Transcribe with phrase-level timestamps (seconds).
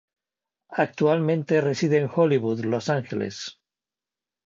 [0.85, 3.59] Actualmente reside en Hollywood, Los Ángeles.